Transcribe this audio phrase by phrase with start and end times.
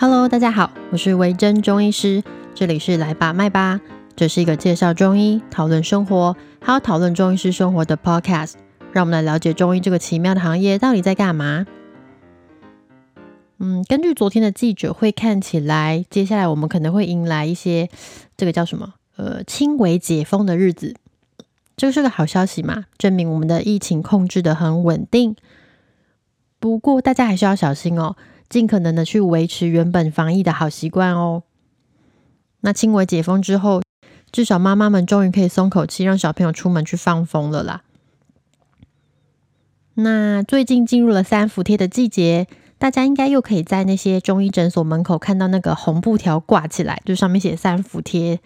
[0.00, 2.22] Hello，大家好，我是维珍中医师，
[2.54, 3.80] 这里是来吧麦吧，
[4.14, 8.52] 这是一个介绍中医、讨论生活，还有讨论中医师生活的 Podcast。
[8.92, 11.66] 让我们来了解中医这个奇妙的行业到底在干嘛。
[13.58, 17.88] 嗯，根据昨天的记者会看起来，接下来我们可能会迎来一些
[18.36, 20.94] 这个叫什么呃轻微解封的日子，
[21.76, 25.34] 这是个好消息嘛，证明我们的疫情控制的很稳定。
[26.60, 28.14] 不过大家还是要小心哦。
[28.48, 31.42] 尽可能的去维持原本防疫的好习惯哦。
[32.60, 33.82] 那轻微解封之后，
[34.32, 37.82] 至少妈妈们终于可以松口气，让小朋友出门去放风了啦。
[39.94, 42.46] 那最近进入了三伏贴的季节，
[42.78, 48.40] 大家应该又可以在那些中医诊所门口看到那个红布条挂起来，就上面写三伏贴。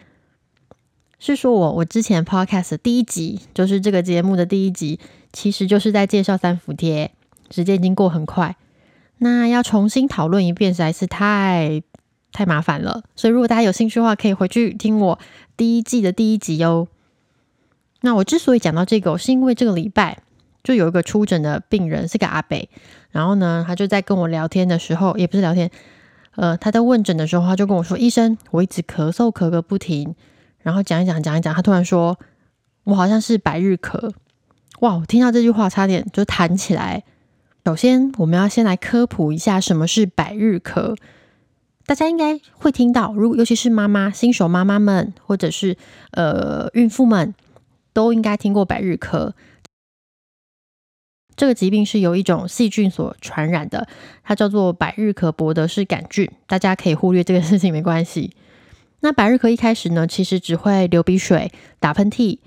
[1.19, 4.99] 是说我我之前 podcast 第一集，就是这个节目的第一集，
[5.33, 7.13] 其实就是在介绍三伏贴。
[7.51, 8.57] 时间已经过很快。
[9.25, 11.81] 那要重新讨论一遍实在是太
[12.33, 15.17] 太麻烦了，所以如果大家有兴趣的话，可以回去听我
[15.57, 16.89] 第一季的第一集哦。
[18.01, 20.19] 那我之所以讲到这个，是因为这个礼拜
[20.65, 22.69] 就有一个出诊的病人是个阿北，
[23.13, 25.71] 然后呢，他就在跟我聊天的时候，也不是聊天，
[26.35, 30.17] 呃，他在问诊的时候，他就跟我说：“医生，我一直咳嗽咳个不停。”
[30.63, 32.19] 然后讲一讲讲一讲，他突然说
[32.83, 34.13] ：“我好像是百日咳。”
[34.81, 34.97] 哇！
[34.97, 37.05] 我听到这句话，差点就弹起来。
[37.65, 40.97] 首先，我们要先来科普一下什么是百日咳。
[41.87, 45.77] 大家应该会听到，如果尤其是妈妈、新手妈妈们，或者是
[46.11, 47.33] 呃孕妇们，
[47.93, 49.33] 都应该听过百日咳。
[51.37, 53.87] 这个疾病是由一种细菌所传染的，
[54.25, 56.29] 它叫做百日咳伯德氏杆菌。
[56.49, 58.35] 大家可以忽略这个事情，没关系。
[59.01, 62.41] 那百日咳一开始呢，其实只会流鼻水、打喷嚏，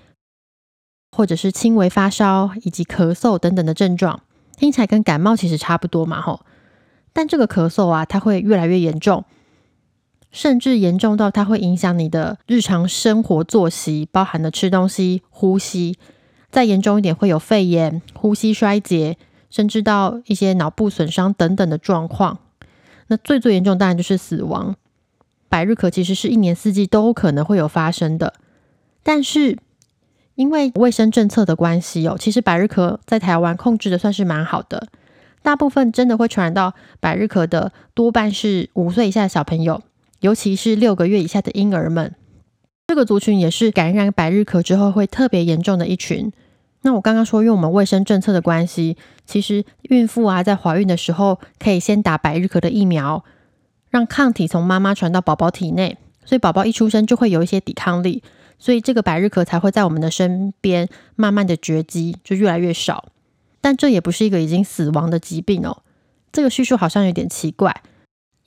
[1.11, 4.21] 或者是轻微发烧以及咳嗽等等的症状。
[4.57, 6.45] 听起来跟感冒其实差不多嘛，吼！
[7.11, 9.25] 但这个咳嗽啊，它会越来越严重，
[10.31, 15.97] 甚至严重到它会影响你的日常生活作息，包含的吃东西、呼吸。
[16.49, 19.17] 再严重一点，会有肺炎、呼吸衰竭，
[19.49, 22.39] 甚至到一些脑部损伤等等的状况。
[23.07, 24.75] 那最最严重当然就是死亡。
[25.49, 28.33] 百日咳其实是一年四季都可能会有发生的，
[29.03, 29.57] 但是。
[30.35, 34.87] 因为卫生政策的关系哦，其实百日咳在台湾控制的算是蛮好的。
[35.41, 39.81] 大部分真的会传染到百日咳的，多半是五岁以下的小朋友，
[40.19, 42.13] 尤其是六个月以下的婴儿们。
[42.87, 46.31] 这个族群也是感染百日咳之后会特别严重的一群。
[46.81, 53.23] 那我刚刚说，因为我们卫生政策的关系，其实孕妇啊在怀孕的时候可以先打百日咳的疫苗，
[53.89, 58.21] 让抗体从妈妈传到宝宝体内，所以宝宝一出生就会有一些抵抗力。
[58.57, 63.05] 所以这个百日咳才会在我们的身边慢慢的绝迹，就越来越少。
[63.61, 65.83] 但这也不是一个已经死亡的疾病哦。
[66.31, 67.81] 这个叙述好像有点奇怪，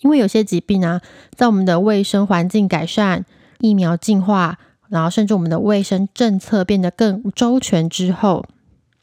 [0.00, 1.00] 因为有些疾病啊，
[1.34, 3.26] 在我们的卫生环境改善、
[3.58, 4.58] 疫苗进化，
[4.88, 8.46] 然后甚至我们的卫生政策变得更周全之后，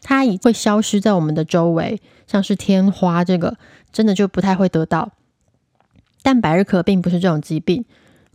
[0.02, 2.02] 它已会消失在我们的周围。
[2.28, 3.58] 像是天花这个，
[3.92, 5.12] 真的就不太会得到。
[6.24, 7.86] 但百日咳并不是这种疾病，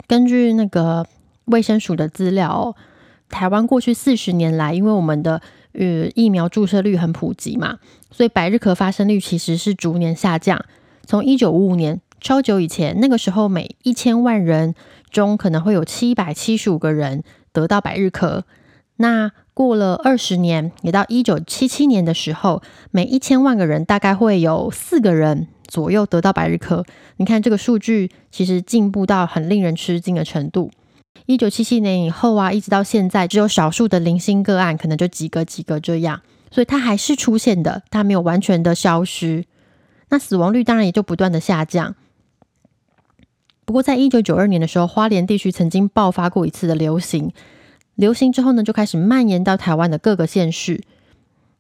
[0.07, 1.07] 根据那个。
[1.51, 2.75] 卫生署的资料，
[3.29, 5.41] 台湾过去四十年来，因为我们的
[5.73, 7.79] 呃疫苗注射率很普及嘛，
[8.11, 10.65] 所以百日咳发生率其实是逐年下降。
[11.05, 14.75] 从一九五五年超久以前，那个时候每一千万人
[15.11, 17.23] 中可能会有七百七十五个人
[17.53, 18.43] 得到百日咳。
[18.97, 26.85] 那过了二十年，也到一九七七年的时候，每一千万个人大概会有四个人左右得到百日咳。
[27.17, 30.71] 你看这个数据，其实进步到很令人吃惊的程度。
[31.27, 39.45] 一九七七年以后啊，一直到现在，只有少数的零星个案，可能就几个几个这样，所以它还是出现的，它没有完全的消失。
[40.09, 41.95] 那死亡率当然也就不断的下降。
[43.65, 47.33] 不过，在一九九二年的时候，花莲地区曾经爆发过一次的流行，
[47.95, 50.83] 流行之后呢，就开始蔓延到台湾的各个县市。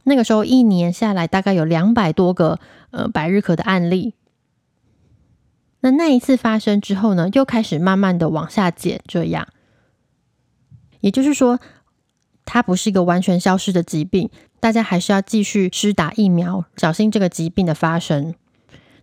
[0.02, 2.58] 那个时候一年下来，大概有两百多个
[2.90, 4.14] 呃百日咳的案例。
[5.80, 9.48] 那那一次发生之后呢，又开始慢慢的往下减，这样，
[11.00, 11.58] 也就是说，
[12.44, 14.28] 它不是一个完全消失的疾病，
[14.60, 18.34] 大家还是要继续施打疫苗，小心这个疾病的发生。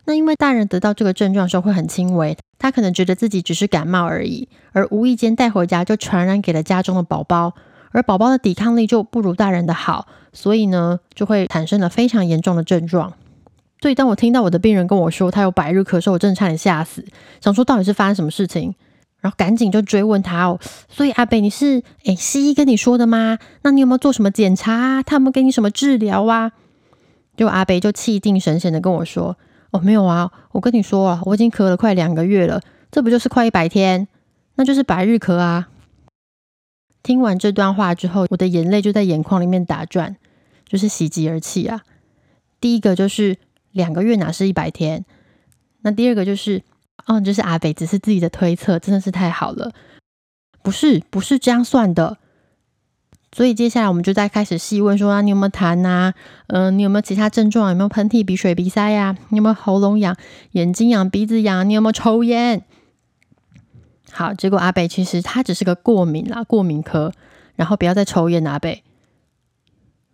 [0.04, 7.54] 那因为大人得到这个症状的时候会很轻微，他可能觉得自己只是感冒而已，而无意间带回家就传染给了家中的宝宝，
[7.90, 13.12] 而宝宝的抵抗力就不如大人的好，所以呢，就会产生了非常严重的症状。
[13.80, 17.04] 所以，当我听到我的病人跟我说他有百日咳嗽，我真的差点吓死，
[17.40, 18.74] 想说到底是发生什么事情，
[19.20, 20.58] 然后赶紧就追问他哦。
[20.88, 23.38] 所以阿北，你是诶西医跟你说的吗？
[23.62, 25.02] 那你有没有做什么检查？
[25.02, 26.52] 他有没有给你什么治疗啊？
[27.36, 29.36] 就阿北就气定神闲的跟我说
[29.70, 32.60] ：“哦，没有啊，我跟你说了，我已经咳了快两个月了，
[32.90, 34.08] 这不就是快一百天？
[34.56, 35.68] 那就是百日咳啊！
[37.04, 40.16] 听完这段话之后，我的眼泪就在眼眶里面打转，
[40.66, 41.82] 就是喜极而泣啊。
[42.60, 43.36] 第一个就是
[43.72, 45.04] 两个月哪是一百天？
[45.82, 46.62] 那第二个就是，
[47.06, 49.72] 哦，就是阿北只是自己的推测，真的是太好了，
[50.62, 52.18] 不是不是这样算的。
[53.30, 56.14] 所以接下来我们就在开始细问说啊，你有没有痰呐？
[56.46, 57.68] 嗯，你有没有其他症状？
[57.68, 59.16] 有没有喷嚏、鼻水、鼻塞呀？
[59.28, 60.16] 你有没有喉咙痒、
[60.52, 61.68] 眼睛痒、鼻子痒？
[61.68, 62.64] 你有没有抽烟？
[64.10, 67.12] 好，结果阿北其实他只是个过敏啦，过敏科，
[67.54, 68.82] 然后不要再抽烟，阿北。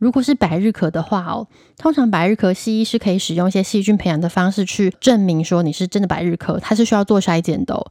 [0.04, 1.48] 如果是百日咳的话哦，
[1.78, 7.90] 通常百日咳西医是可以使用一些细菌培养的方式去证明说你是真的百日咳，它是需要做筛检的。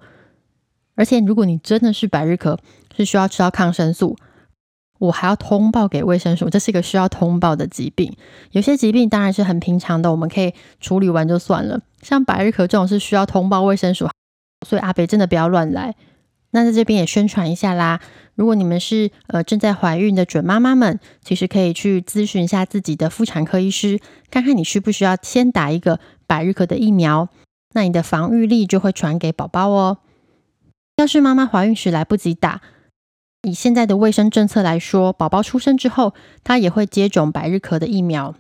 [0.93, 2.55] 而且如果你真的是百日咳，
[2.95, 4.15] 是需要吃到抗生素。
[4.99, 8.15] 我还要通报给卫生署，这是一个需要通报的疾病。
[8.51, 11.81] 有些疾病当然是很平常的，我们可以处理完就算了。
[12.03, 14.07] 像百日咳这种是需要通报卫生署，
[14.67, 15.95] 所以阿北真的不要乱来。
[16.55, 17.99] 那在这边也宣传一下啦，
[18.35, 27.27] 如果你们是呃正在怀孕的准妈妈们，其实可以去咨询一下自己的妇产科医师，看看你需不需要先打一个百日咳的疫苗，
[27.73, 29.97] 那你的防御力就会传给宝宝哦。
[30.97, 32.61] 要是妈妈怀孕时来不及打。
[33.41, 36.13] 以现在的卫生政策来说，宝宝出生之后，
[36.43, 38.35] 他也会接种百日咳的疫苗。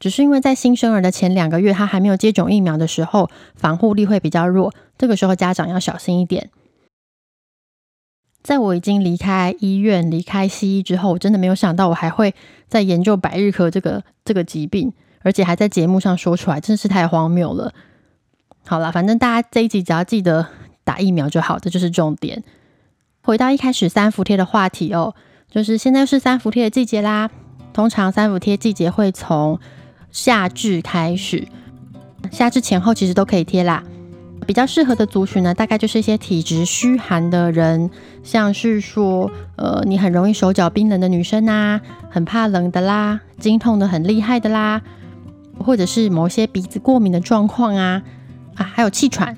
[0.00, 4.74] 只是因为在新生儿的前两个月，他还没有接种疫苗的时候，防护力会比较弱。
[4.98, 6.50] 这个时候家长要小心一点。
[8.44, 12.34] 在我已经离开医院、离开西医之后，我真的没有想到我还会
[12.68, 14.92] 在研究百日咳这个这个疾病，
[15.22, 17.72] 而且还在节目上说出来，真是太荒谬了。
[18.66, 20.46] 好了，反正大家这一集只要记得
[20.84, 22.44] 打疫苗就好，这就是重点。
[23.22, 25.14] 回到一开始三伏贴的话题哦，
[25.50, 27.30] 就是现在是三伏贴的季节啦。
[27.72, 29.58] 通常三伏贴季节会从
[30.12, 31.48] 夏至开始，
[32.30, 33.82] 夏至前后其实都可以贴啦。
[34.46, 37.90] 比较适合的族群呢，大概就是一些体质虚寒的人，
[38.22, 44.82] 像是说，呃，你很容易手脚冰冷的女生啊，很怕冷的啦，经痛的很厉害的啦，
[45.58, 48.02] 或者是某些鼻子过敏的状况啊，
[48.54, 49.36] 啊，还有气喘，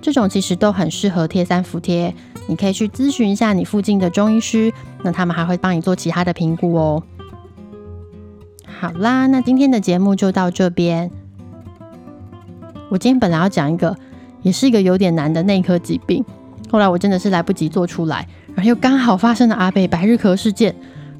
[0.00, 2.14] 这种其实都很适合贴三伏贴。
[2.48, 4.72] 你可以去咨询一下你附近的中医师，
[5.02, 7.02] 那他们还会帮你做其他的评估哦。
[8.64, 11.10] 好啦，那今天的节目就到这边。
[12.88, 13.96] 我今天本来要讲一个，
[14.46, 16.24] 也是一个有点难的内科疾病，
[16.70, 20.72] 后来我真的是来不及做出来，然后又刚好发生了阿北百日咳事件，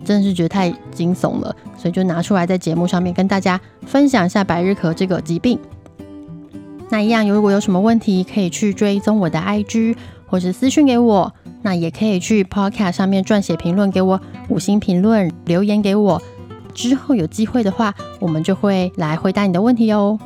[0.04, 5.58] 真的是觉得太惊悚了，所以就拿出来在节目上面跟大家分享一下百日咳这个疾病。
[6.88, 9.96] 那一样，如果有什么问题，可以去追踪我的 IG。
[10.28, 11.32] 或是私讯给我，
[11.62, 16.20] 那也可以去 Podcast 上面撰写评论给我，五星评论留言给我。
[16.74, 20.18] 之后有机会的话，我们就会来回答你的问题哦。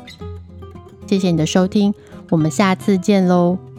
[1.05, 1.93] 谢谢你的收听，
[2.31, 3.70] 我们下次见喽。